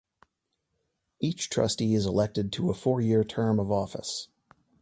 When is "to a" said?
2.53-2.73